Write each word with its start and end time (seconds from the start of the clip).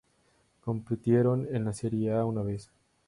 Compitieron 0.61 1.47
en 1.55 1.67
el 1.67 1.75
Serie 1.75 2.11
A 2.13 2.25
una 2.25 2.41
vez. 2.41 2.71